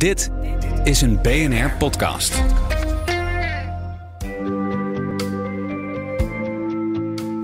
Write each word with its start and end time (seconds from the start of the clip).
Dit 0.00 0.30
is 0.84 1.00
een 1.00 1.22
BNR-podcast. 1.22 2.42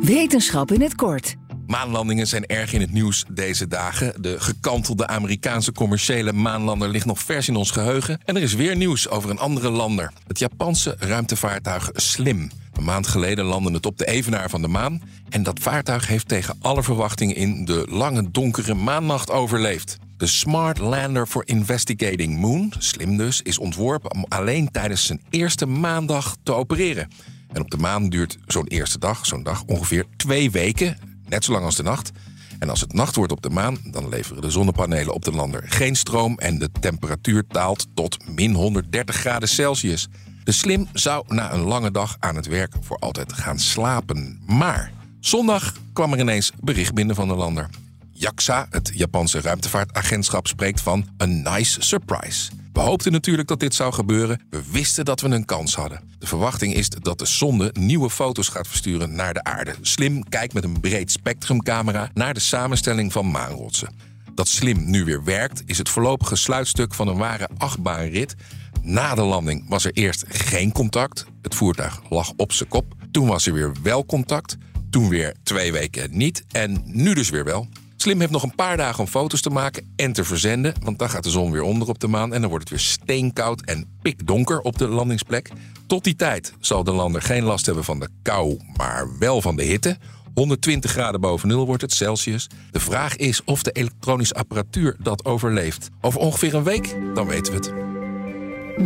Wetenschap 0.00 0.72
in 0.72 0.80
het 0.80 0.94
kort. 0.94 1.34
Maanlandingen 1.66 2.26
zijn 2.26 2.46
erg 2.46 2.72
in 2.72 2.80
het 2.80 2.92
nieuws 2.92 3.24
deze 3.28 3.68
dagen. 3.68 4.22
De 4.22 4.40
gekantelde 4.40 5.06
Amerikaanse 5.06 5.72
commerciële 5.72 6.32
maanlander 6.32 6.88
ligt 6.88 7.06
nog 7.06 7.18
vers 7.18 7.48
in 7.48 7.56
ons 7.56 7.70
geheugen. 7.70 8.20
En 8.24 8.36
er 8.36 8.42
is 8.42 8.54
weer 8.54 8.76
nieuws 8.76 9.08
over 9.08 9.30
een 9.30 9.38
andere 9.38 9.70
lander. 9.70 10.12
Het 10.26 10.38
Japanse 10.38 10.96
ruimtevaartuig 10.98 11.90
Slim. 11.92 12.50
Een 12.72 12.84
maand 12.84 13.06
geleden 13.06 13.44
landde 13.44 13.72
het 13.72 13.86
op 13.86 13.98
de 13.98 14.06
evenaar 14.06 14.50
van 14.50 14.62
de 14.62 14.68
maan. 14.68 15.02
En 15.28 15.42
dat 15.42 15.58
vaartuig 15.58 16.06
heeft 16.06 16.28
tegen 16.28 16.56
alle 16.60 16.82
verwachtingen 16.82 17.36
in 17.36 17.64
de 17.64 17.86
lange 17.88 18.30
donkere 18.30 18.74
maannacht 18.74 19.30
overleefd. 19.30 19.98
De 20.16 20.26
Smart 20.26 20.78
Lander 20.78 21.26
for 21.26 21.42
Investigating 21.46 22.38
Moon, 22.38 22.72
slim 22.78 23.16
dus, 23.16 23.42
is 23.42 23.58
ontworpen 23.58 24.14
om 24.14 24.24
alleen 24.28 24.70
tijdens 24.70 25.06
zijn 25.06 25.22
eerste 25.30 25.66
maandag 25.66 26.36
te 26.42 26.52
opereren. 26.52 27.10
En 27.52 27.60
op 27.60 27.70
de 27.70 27.76
maan 27.76 28.08
duurt 28.08 28.38
zo'n 28.46 28.66
eerste 28.66 28.98
dag, 28.98 29.26
zo'n 29.26 29.42
dag, 29.42 29.62
ongeveer 29.66 30.04
twee 30.16 30.50
weken, 30.50 30.98
net 31.28 31.44
zo 31.44 31.52
lang 31.52 31.64
als 31.64 31.76
de 31.76 31.82
nacht. 31.82 32.10
En 32.58 32.70
als 32.70 32.80
het 32.80 32.92
nacht 32.92 33.16
wordt 33.16 33.32
op 33.32 33.42
de 33.42 33.50
maan, 33.50 33.78
dan 33.84 34.08
leveren 34.08 34.42
de 34.42 34.50
zonnepanelen 34.50 35.14
op 35.14 35.24
de 35.24 35.32
lander 35.32 35.62
geen 35.66 35.96
stroom 35.96 36.38
en 36.38 36.58
de 36.58 36.70
temperatuur 36.80 37.44
daalt 37.48 37.86
tot 37.94 38.28
min 38.28 38.54
130 38.54 39.16
graden 39.16 39.48
Celsius. 39.48 40.08
De 40.44 40.52
Slim 40.52 40.88
zou 40.92 41.24
na 41.28 41.52
een 41.52 41.64
lange 41.64 41.90
dag 41.90 42.16
aan 42.18 42.36
het 42.36 42.46
werk 42.46 42.74
voor 42.80 42.98
altijd 42.98 43.32
gaan 43.32 43.58
slapen. 43.58 44.40
Maar 44.46 44.92
zondag 45.20 45.74
kwam 45.92 46.12
er 46.12 46.18
ineens 46.18 46.52
bericht 46.60 46.94
binnen 46.94 47.16
van 47.16 47.28
de 47.28 47.34
lander. 47.34 47.70
JAXA, 48.18 48.66
het 48.70 48.90
Japanse 48.94 49.40
ruimtevaartagentschap, 49.40 50.46
spreekt 50.46 50.80
van 50.80 51.08
een 51.16 51.42
nice 51.42 51.82
surprise. 51.82 52.50
We 52.72 52.80
hoopten 52.80 53.12
natuurlijk 53.12 53.48
dat 53.48 53.60
dit 53.60 53.74
zou 53.74 53.92
gebeuren. 53.92 54.40
We 54.50 54.62
wisten 54.70 55.04
dat 55.04 55.20
we 55.20 55.28
een 55.28 55.44
kans 55.44 55.74
hadden. 55.74 56.00
De 56.18 56.26
verwachting 56.26 56.74
is 56.74 56.88
dat 56.88 57.18
de 57.18 57.26
sonde 57.26 57.70
nieuwe 57.78 58.10
foto's 58.10 58.48
gaat 58.48 58.68
versturen 58.68 59.14
naar 59.14 59.34
de 59.34 59.44
aarde. 59.44 59.74
Slim 59.80 60.28
kijkt 60.28 60.54
met 60.54 60.64
een 60.64 60.80
breed 60.80 61.10
spectrumcamera 61.10 62.10
naar 62.14 62.34
de 62.34 62.40
samenstelling 62.40 63.12
van 63.12 63.30
maanrotsen. 63.30 63.94
Dat 64.34 64.48
Slim 64.48 64.90
nu 64.90 65.04
weer 65.04 65.24
werkt, 65.24 65.62
is 65.66 65.78
het 65.78 65.88
voorlopige 65.88 66.36
sluitstuk 66.36 66.94
van 66.94 67.08
een 67.08 67.16
ware 67.16 67.48
achtbaanrit. 67.58 68.34
Na 68.82 69.14
de 69.14 69.22
landing 69.22 69.68
was 69.68 69.84
er 69.84 69.92
eerst 69.92 70.24
geen 70.28 70.72
contact. 70.72 71.26
Het 71.42 71.54
voertuig 71.54 72.02
lag 72.08 72.32
op 72.36 72.52
zijn 72.52 72.68
kop. 72.68 72.94
Toen 73.10 73.26
was 73.26 73.46
er 73.46 73.52
weer 73.52 73.72
wel 73.82 74.06
contact. 74.06 74.56
Toen 74.90 75.08
weer 75.08 75.34
twee 75.42 75.72
weken 75.72 76.16
niet. 76.16 76.44
En 76.50 76.82
nu 76.84 77.14
dus 77.14 77.30
weer 77.30 77.44
wel. 77.44 77.68
Slim 77.96 78.20
heeft 78.20 78.32
nog 78.32 78.42
een 78.42 78.54
paar 78.54 78.76
dagen 78.76 79.00
om 79.00 79.06
foto's 79.06 79.40
te 79.40 79.50
maken 79.50 79.92
en 79.96 80.12
te 80.12 80.24
verzenden. 80.24 80.74
Want 80.82 80.98
dan 80.98 81.10
gaat 81.10 81.24
de 81.24 81.30
zon 81.30 81.50
weer 81.50 81.62
onder 81.62 81.88
op 81.88 81.98
de 81.98 82.08
maan 82.08 82.34
en 82.34 82.40
dan 82.40 82.50
wordt 82.50 82.68
het 82.68 82.78
weer 82.78 82.88
steenkoud 82.88 83.60
en 83.60 83.98
pikdonker 84.02 84.60
op 84.60 84.78
de 84.78 84.88
landingsplek. 84.88 85.50
Tot 85.86 86.04
die 86.04 86.16
tijd 86.16 86.52
zal 86.60 86.84
de 86.84 86.92
lander 86.92 87.22
geen 87.22 87.42
last 87.42 87.66
hebben 87.66 87.84
van 87.84 88.00
de 88.00 88.08
kou, 88.22 88.60
maar 88.76 89.18
wel 89.18 89.42
van 89.42 89.56
de 89.56 89.64
hitte. 89.64 89.98
120 90.34 90.90
graden 90.90 91.20
boven 91.20 91.48
nul 91.48 91.66
wordt 91.66 91.82
het 91.82 91.92
Celsius. 91.92 92.48
De 92.70 92.80
vraag 92.80 93.16
is 93.16 93.44
of 93.44 93.62
de 93.62 93.72
elektronische 93.72 94.34
apparatuur 94.34 94.96
dat 94.98 95.24
overleeft. 95.24 95.88
Over 96.00 96.20
ongeveer 96.20 96.54
een 96.54 96.64
week, 96.64 96.96
dan 97.14 97.26
weten 97.26 97.52
we 97.52 97.58
het. 97.58 97.86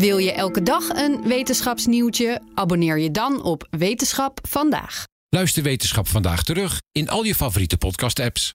Wil 0.01 0.19
je 0.19 0.33
elke 0.33 0.63
dag 0.63 0.89
een 0.89 1.23
wetenschapsnieuwtje? 1.27 2.41
Abonneer 2.55 2.99
je 2.99 3.11
dan 3.11 3.43
op 3.43 3.67
Wetenschap 3.71 4.39
vandaag. 4.49 5.05
Luister 5.29 5.63
Wetenschap 5.63 6.09
vandaag 6.09 6.43
terug 6.43 6.81
in 6.93 7.09
al 7.09 7.25
je 7.25 7.35
favoriete 7.35 7.77
podcast-apps. 7.77 8.55